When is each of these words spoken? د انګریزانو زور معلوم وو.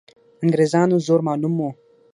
د 0.03 0.03
انګریزانو 0.43 0.95
زور 1.07 1.19
معلوم 1.27 1.53
وو. 1.57 1.69